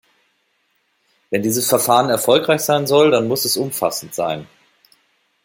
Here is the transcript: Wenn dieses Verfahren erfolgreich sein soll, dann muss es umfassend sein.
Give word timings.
Wenn 1.29 1.43
dieses 1.43 1.67
Verfahren 1.69 2.09
erfolgreich 2.09 2.61
sein 2.61 2.87
soll, 2.87 3.11
dann 3.11 3.27
muss 3.27 3.45
es 3.45 3.55
umfassend 3.55 4.15
sein. 4.15 4.47